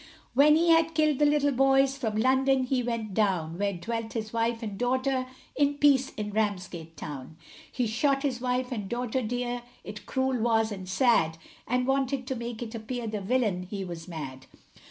[0.33, 4.33] When he had killed the little boys, from London he went down, Where dwelt his
[4.33, 7.37] wife and daughter, in peace, in Ramsgate town.
[7.71, 11.37] He shot his wife and daughter dear, it cruel was, and sad,
[11.67, 14.47] And wanted to make it appear the villian, he was mad.